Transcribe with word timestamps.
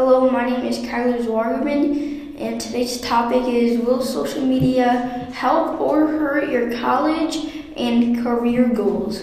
my 0.00 0.48
name 0.48 0.64
is 0.64 0.78
Kyler 0.78 1.18
Zwarman, 1.22 2.40
and 2.40 2.58
today's 2.58 3.02
topic 3.02 3.42
is 3.42 3.78
Will 3.80 4.00
social 4.00 4.40
media 4.40 5.28
help 5.34 5.78
or 5.78 6.06
hurt 6.06 6.48
your 6.48 6.72
college 6.80 7.36
and 7.76 8.24
career 8.24 8.66
goals? 8.66 9.22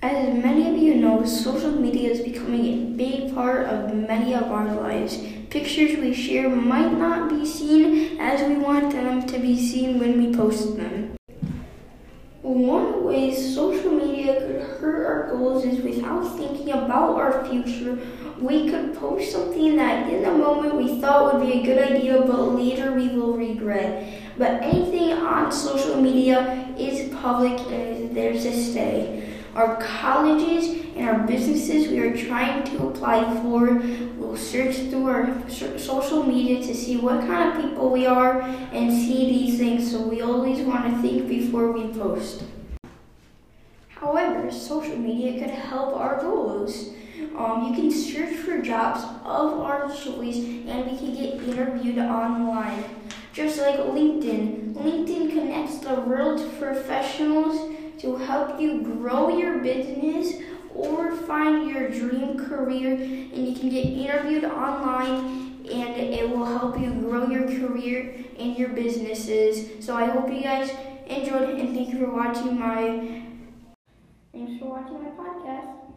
As 0.00 0.42
many 0.42 0.70
of 0.70 0.78
you 0.78 0.94
know, 0.94 1.22
social 1.26 1.72
media 1.72 2.08
is 2.08 2.22
becoming 2.22 2.64
a 2.64 2.96
big 2.96 3.34
part 3.34 3.66
of 3.66 3.94
many 3.94 4.34
of 4.34 4.44
our 4.44 4.74
lives. 4.74 5.18
Pictures 5.50 5.98
we 5.98 6.14
share 6.14 6.48
might 6.48 6.92
not 6.92 7.28
be 7.28 7.44
seen 7.44 8.18
as 8.18 8.48
we 8.48 8.56
want 8.56 8.92
them 8.92 9.26
to 9.26 9.38
be 9.38 9.54
seen 9.54 9.98
when 9.98 10.18
we 10.18 10.34
post 10.34 10.78
them. 10.78 11.14
One 12.40 13.04
way 13.04 13.34
social 13.34 13.90
media 13.92 14.07
our 15.08 15.26
goals 15.28 15.64
is 15.64 15.80
without 15.80 16.22
thinking 16.36 16.70
about 16.70 17.16
our 17.16 17.46
future. 17.48 17.98
We 18.38 18.70
could 18.70 18.94
post 18.94 19.32
something 19.32 19.76
that 19.76 20.12
in 20.12 20.22
the 20.22 20.30
moment 20.30 20.76
we 20.76 21.00
thought 21.00 21.34
would 21.34 21.46
be 21.46 21.60
a 21.60 21.62
good 21.62 21.78
idea, 21.78 22.20
but 22.20 22.40
later 22.54 22.92
we 22.92 23.08
will 23.08 23.32
regret. 23.32 24.22
But 24.36 24.62
anything 24.62 25.12
on 25.14 25.50
social 25.50 26.00
media 26.00 26.68
is 26.78 27.12
public 27.14 27.58
and 27.58 27.96
is 27.96 28.14
there 28.14 28.32
to 28.32 28.52
stay. 28.52 29.34
Our 29.54 29.76
colleges 29.76 30.86
and 30.94 31.08
our 31.08 31.26
businesses 31.26 31.88
we 31.88 31.98
are 32.00 32.16
trying 32.16 32.62
to 32.64 32.88
apply 32.88 33.24
for 33.42 33.74
will 34.18 34.36
search 34.36 34.76
through 34.90 35.06
our 35.08 35.48
social 35.48 36.22
media 36.22 36.58
to 36.64 36.74
see 36.74 36.98
what 36.98 37.20
kind 37.20 37.48
of 37.48 37.64
people 37.64 37.90
we 37.90 38.06
are 38.06 38.42
and 38.42 38.92
see 38.92 39.24
these 39.26 39.58
things. 39.58 39.90
So 39.90 40.02
we 40.02 40.20
always 40.20 40.60
want 40.60 40.84
to 40.84 41.02
think 41.02 41.28
before 41.28 41.72
we 41.72 41.88
post. 41.88 42.44
However, 44.00 44.50
social 44.50 44.96
media 44.96 45.40
could 45.40 45.50
help 45.50 45.96
our 45.96 46.20
goals. 46.20 46.90
Um, 47.36 47.64
you 47.64 47.74
can 47.74 47.90
search 47.90 48.34
for 48.36 48.62
jobs 48.62 49.02
of 49.24 49.60
our 49.60 49.88
choice 49.88 50.36
and 50.36 50.90
we 50.90 50.96
can 50.96 51.14
get 51.14 51.42
interviewed 51.42 51.98
online. 51.98 52.84
Just 53.32 53.58
like 53.58 53.76
LinkedIn. 53.76 54.74
LinkedIn 54.74 55.30
connects 55.30 55.78
the 55.78 55.94
world's 56.00 56.44
professionals 56.58 57.74
to 57.98 58.16
help 58.16 58.60
you 58.60 58.82
grow 58.82 59.36
your 59.36 59.58
business 59.58 60.40
or 60.74 61.12
find 61.12 61.68
your 61.68 61.88
dream 61.88 62.38
career 62.38 62.92
and 62.92 63.48
you 63.48 63.54
can 63.54 63.68
get 63.68 63.84
interviewed 63.84 64.44
online 64.44 65.56
and 65.70 65.96
it 65.96 66.28
will 66.30 66.44
help 66.44 66.78
you 66.80 66.90
grow 66.92 67.28
your 67.28 67.46
career 67.46 68.14
and 68.38 68.56
your 68.56 68.68
businesses. 68.68 69.84
So 69.84 69.96
I 69.96 70.06
hope 70.06 70.32
you 70.32 70.42
guys 70.42 70.70
enjoyed 71.08 71.58
and 71.58 71.74
thank 71.74 71.90
you 71.90 71.98
for 71.98 72.12
watching 72.12 72.58
my 72.58 73.22
thanks 74.32 74.52
for 74.58 74.66
watching 74.68 74.98
my 75.00 75.10
podcast. 75.10 75.87